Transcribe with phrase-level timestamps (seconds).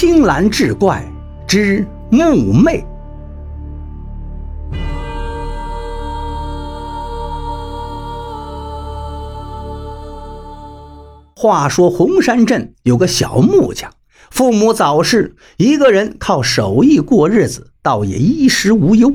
[0.00, 1.04] 青蓝志怪
[1.46, 2.82] 之木魅。
[11.36, 13.92] 话说红山镇有个小木匠，
[14.30, 19.14] 父母早逝，一个人靠手艺过日子，倒也衣食无忧。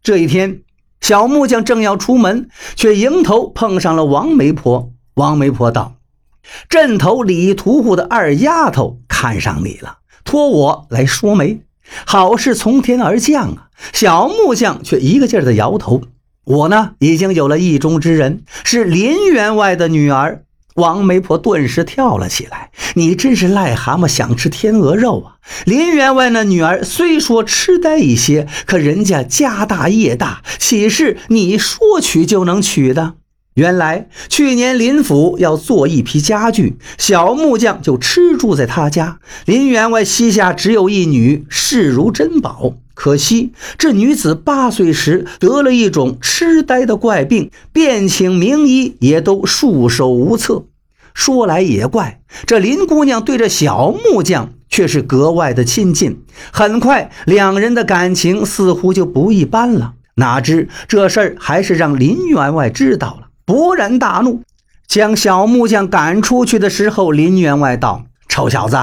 [0.00, 0.62] 这一天，
[1.00, 4.92] 小木匠正要出门，却迎头碰上了王媒婆。
[5.14, 5.96] 王媒婆道
[6.70, 11.60] ：“镇头李屠户的二丫头看上你了，托我来说媒。
[12.06, 16.02] 好事从天而降啊！”小木匠却一个劲儿的摇头
[16.44, 20.42] ：“我呢，已经有了意中之人，是林员外的女儿。”
[20.76, 25.36] 王媒婆顿时跳了起来：“你真是癞蛤蟆想吃天鹅肉啊！
[25.66, 33.14] 林员外那女儿虽说痴呆一些，可人家家大业大，岂是你说娶就能娶的？”
[33.54, 39.20] 原来去年林府要做一批家具，小木匠就吃住在他家。
[39.46, 42.74] 林员外膝下只有一女，视如珍宝。
[42.94, 50.64] 可惜这女子八岁时得了一种痴呆的怪病，便请名医也都束手无策。
[51.12, 56.24] 说来也怪，这林姑娘对着小木匠却是格外的亲近。
[56.52, 59.94] 很快，两人的感情似乎就不一般了。
[60.16, 63.23] 哪知这事儿还是让林员外知道了。
[63.46, 64.42] 勃然大怒，
[64.86, 68.76] 将小木匠赶出去的时候，林员外道：“臭小子，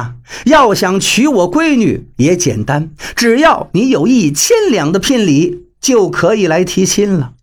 [0.46, 7.34] 要想娶我闺女也简单，只要你有一千两的聘礼，就可以来提亲了。”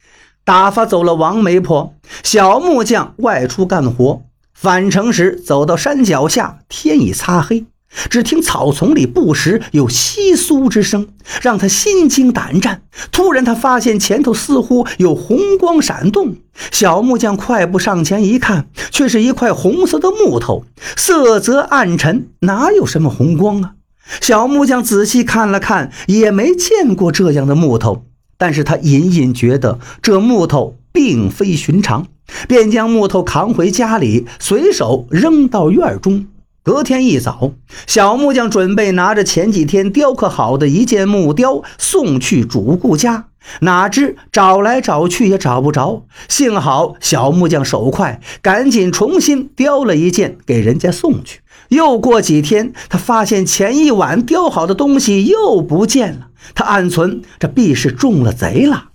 [0.45, 4.23] 打发走了王媒婆，小木匠外出干活，
[4.55, 7.67] 返程时走到山脚下，天已擦黑。
[8.11, 11.09] 只听草丛里不时有窸窣之声，
[11.43, 12.83] 让他心惊胆战。
[13.11, 16.37] 突然，他发现前头似乎有红光闪动。
[16.71, 20.65] 小木匠快步上前一看，却是一块红色的木头，
[20.97, 23.73] 色泽暗沉，哪有什么红光啊？
[24.21, 28.05] 小木匠仔细看了看，也没见过这样的木头。
[28.37, 32.07] 但是他隐隐觉得这木头并非寻常，
[32.47, 36.27] 便将木头扛回家里，随手扔到院中。
[36.69, 37.55] 隔天一早，
[37.87, 43.29] 小木匠准备拿着前几天雕刻好的一件木雕送去主顾家，
[43.61, 46.03] 哪知找来找去也找不着。
[46.29, 51.41] 幸好小木匠手快，赶紧重新雕了一件给人家送去。
[51.71, 56.27] 又过几天，他发现前一晚雕好的东西又不见了。
[56.55, 58.89] 他暗存这必是中了贼了。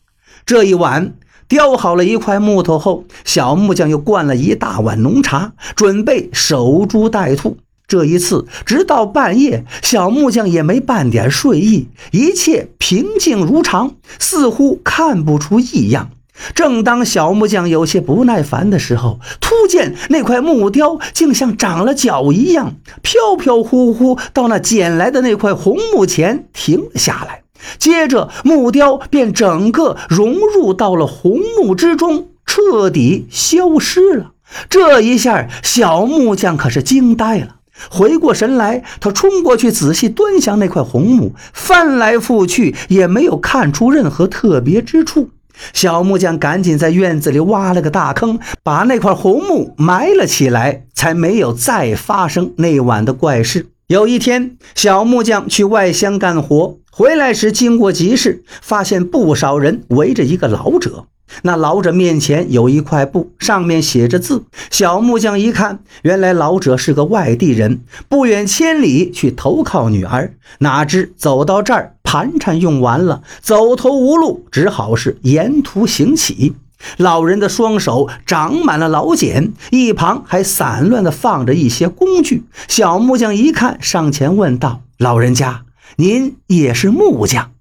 [0.45, 1.15] 这一晚。
[1.45, 7.57] 雕好了一块木头后，小木匠又灌了一大碗浓茶，准备守株待兔。
[7.87, 16.09] 这一次，直到半夜，小木匠也没半点睡意，一切平静如常，似乎看不出异样。
[16.55, 27.43] 正当小木匠有些不耐烦的时候，突见那块木雕竟像长了脚一样，飘飘忽忽到那捡来的那块红木前停了下来。
[27.77, 34.31] 接着，木雕便整个融入到了红木之中，彻底消失了。
[34.69, 37.57] 这一下，小木匠可是惊呆了。
[37.89, 45.29] 回过神来，他冲过去仔细端详那块红木，翻来覆去也没有看出任何特别之处。
[45.71, 53.67] 小木匠赶紧在院子里挖了个大坑，把那块红木埋了起来，才没有再发生那晚的怪事。
[53.87, 56.79] 有一天，小木匠去外乡干活。
[56.91, 61.05] 回来时经过集市，发现不少人围着一个老者。
[61.41, 64.43] 那老者面前有一块布，上面写着字。
[64.69, 70.35] 小木匠一看，原来老者是个外地人，不远千里去投靠女儿。
[70.59, 76.53] 哪知走到这儿，盘缠用完了，走投无路，只好是沿途行乞。
[76.97, 82.43] 老人的双手长满了老茧，一旁还散乱地放着一些工具。
[82.67, 85.63] 小木匠一看，上前问道：“老人家。”
[85.97, 87.51] 您也是木匠，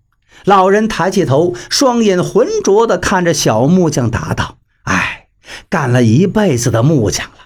[0.44, 5.28] 老人抬起头，双眼浑浊地看着小木匠，答道：“哎，
[5.68, 7.36] 干了一辈子的木匠了。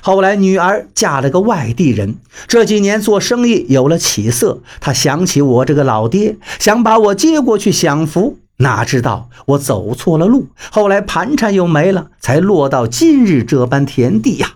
[0.00, 2.16] 后来女儿嫁了个外地人，
[2.48, 8.38] 这几年做生意有了起色，他想起我这个老爹，想把我接过去享福。
[8.58, 14.54] 哪知道我走错了路，后来盘缠又没了，才落到今日这般田地呀。”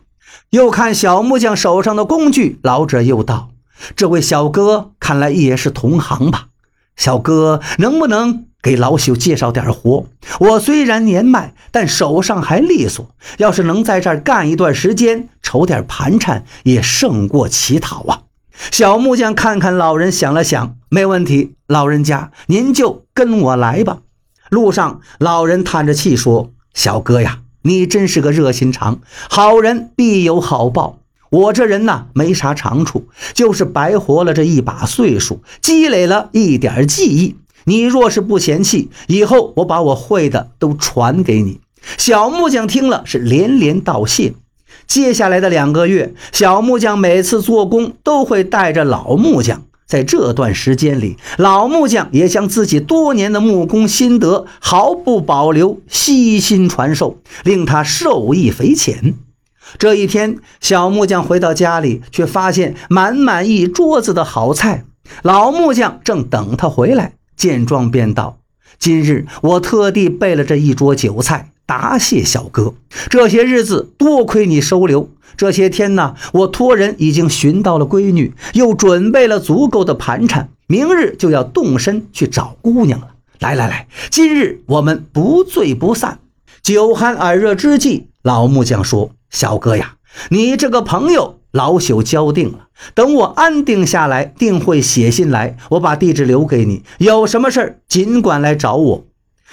[0.51, 3.51] 又看小木匠手上的工具，老者又道。
[3.95, 6.47] 这位小哥看来也是同行吧？
[7.01, 10.05] 小哥能不能给老朽介绍点活？
[10.39, 13.15] 我虽然年迈，但手上还利索。
[13.39, 18.21] 要是能在这儿干一段时间，筹点盘缠，也胜过乞讨啊！
[18.71, 21.55] 小木匠看看老人，想了想，没问题。
[21.67, 24.01] 老人家，您就跟我来吧。
[24.51, 29.01] 路上，老人叹着气说：“小哥呀，你真是个热心肠，
[29.31, 30.99] 好人必有好报。”
[31.31, 37.37] 我这人呐，没啥长处，就是白活了这一把岁数，积累了一点技艺。
[37.65, 41.61] 你若是不嫌弃，以后我把我会的都传给你。”
[41.97, 44.35] 小木匠听了是连连道谢。
[44.87, 49.63] 接下来的两个月，小木匠每次做工都会带着老木匠。
[49.87, 59.15] 在这段时间里，老木匠也将自己多年的木工心得毫不保留、悉心传授，令他受益匪浅。
[59.79, 64.85] 这一天，小木匠回到家里，却发现满满一桌子的好菜。
[65.23, 68.39] 老木匠正等他回来，见状便道
[68.79, 72.75] ：“今日我特地备了这一桌酒菜，答谢小哥。
[73.09, 83.13] 这些日子多亏你收留。”这些天呢，我托人已经寻到了闺女，又准备了足够的盘缠，明日就要动身去找姑娘了。
[83.39, 86.19] 来来来，今日我们不醉不散。
[86.63, 89.95] 酒酣耳热之际，老木匠说：“小哥呀，
[90.31, 95.57] 你这个朋友老朽交定了，等我安定下来，定会写信来。
[95.71, 99.05] 我把地址留给你，有什么事儿尽管来找我。”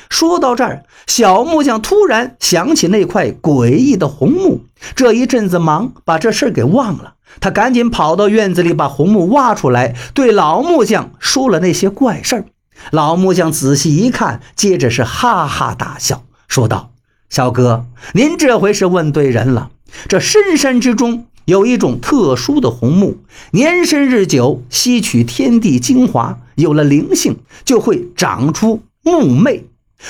[0.09, 4.61] 说到这儿，小木匠突然想起那块诡异的红木，
[4.95, 7.15] 这一阵子忙把这事给忘了。
[7.41, 12.45] 他赶紧跑到院子里，把红木挖出来，对老木匠说了那些怪事儿。
[12.91, 16.91] 老木匠仔细一看，接着是哈哈大笑，说道
[17.29, 19.71] ：“小哥，您这回是问对人了。
[20.07, 23.17] 这深山之中有一种特殊的红木，
[23.51, 29.65] 年深日久，吸取天地精华，有了灵性，就会长出木魅。”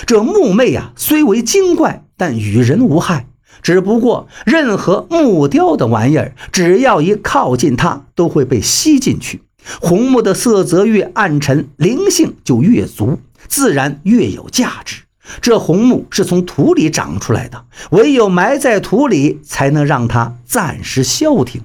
[0.05, 3.27] 这木魅啊，虽为精怪，但与人无害。
[3.61, 9.41] 只不过，任何木雕的玩意儿，只要一靠近它，都会被吸进去。
[9.81, 15.03] 红木的色泽越暗沉，灵性就越足，自然越有价值。
[15.41, 21.61] 这红木是从土里长出来的，唯有埋在土里，才能让它暂时消停。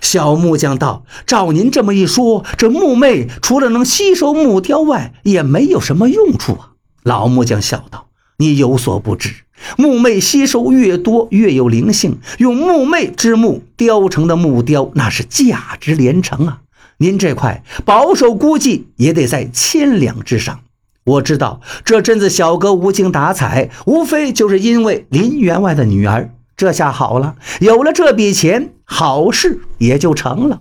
[0.00, 6.70] 小木匠道：“照您这么一说，这木魅除了能吸收木雕外，也没有什么用处啊。”
[7.02, 8.06] 老木匠笑道
[8.38, 9.34] ：“你有所不知，
[9.76, 12.18] 木魅吸收越多，越有灵性。
[12.38, 16.60] 用木魅之木雕成的木雕，那是价值连城啊！
[16.98, 20.60] 您这块保守估计也得在千两之上。
[21.04, 26.32] 我知道这阵子小哥无精打采，无非就是因为林员外的女儿。
[26.56, 30.60] 这下好了，有了这笔钱，好事也就成了。”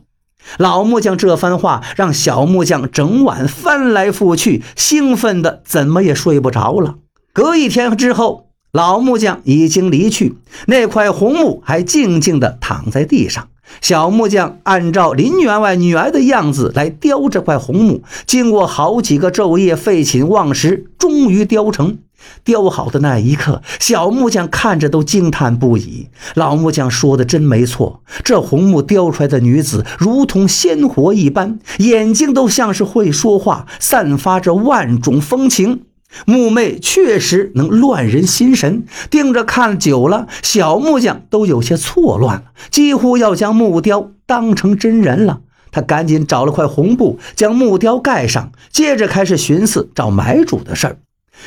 [0.57, 6.95] 老木匠这番话让小木匠整晚翻来覆去，兴奋的怎么也睡不着了。
[7.31, 13.49] 隔一天之后，老木匠已经离去，那块红木还静静地躺在地上。
[13.79, 21.97] 小木匠按照林员外女儿的样子来雕这块红木，经过好几个昼夜废寝忘食，终于雕成。
[22.43, 26.09] 雕好的那一刻，小木匠看着都惊叹不已。
[26.35, 35.81] 老木匠说的真没错，这红木雕出来的女子如同鲜活一般，眼睛都像是会说话，散发着万种风情。
[36.25, 45.41] 木魅确实能乱人心神，盯着看久了，小木匠都有些错乱了，几乎要将木雕当成真人了。
[45.71, 50.97] 他赶紧找了块红布，将木雕盖上，接着开始寻思找买主的事儿。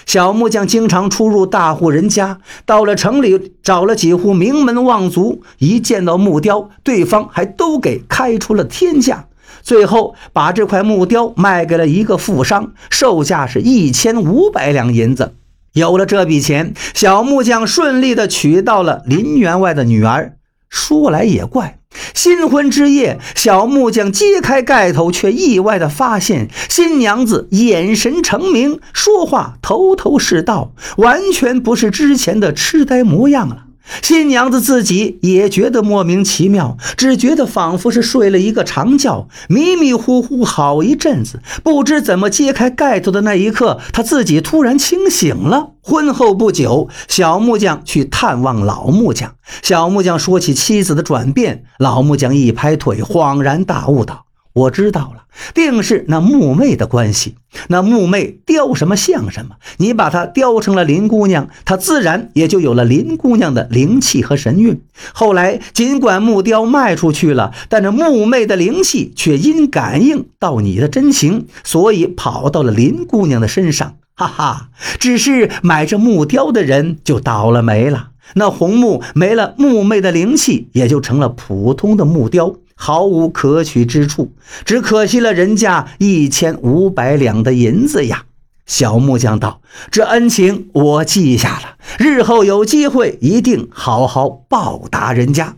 [0.06, 9.26] 小木匠经常出入大户人家，到了城里找了几户名门望族，一见到木雕，对方还都给开出了天价。
[9.62, 15.34] 最后把这块木雕卖给了一个富商，售价是一千五百两银子。
[15.72, 20.36] 有了这笔钱，小木匠顺利的娶到了林员外的女儿。
[20.69, 21.79] 说来也怪。
[22.13, 33.64] 新婚之夜，小木匠揭开盖头，却意外的发现新娘子眼神澄明，说话头头是道，完全不是之前的痴呆模样了。
[34.03, 41.41] 新娘子自己也觉得莫名其妙，只觉得仿佛是睡了一个长觉，迷迷糊糊好一阵子。
[41.62, 45.72] 不知怎么揭开盖头的那一刻，她自己突然清醒了。
[45.82, 54.23] 婚后不久，小木匠去探望老木匠，小木匠说起妻子的转变，老木匠一拍腿，恍然大悟道。
[54.55, 57.34] 我知道了，定是那木魅的关系。
[57.69, 64.81] 那木魅雕什么像什么，你把它雕成了林姑娘，她自然也就有了林姑娘的灵气和神韵。
[65.13, 73.96] 后来尽管木雕卖出去了，但这木魅的灵气却因感应到你的真情，所以跑到了林姑娘的身上。
[74.15, 74.69] 哈哈，
[75.01, 78.11] 只是买这木雕的人就倒了霉了。
[78.34, 82.55] 那红木没了木魅的灵气，也就成了普通的木雕。
[82.84, 84.34] 毫无可取之处，
[84.67, 88.26] 只可惜了人家一千五百两的银子呀！
[88.67, 95.56] 小木匠道：“这恩情我记下了，日后有机会一定好好报答人家。”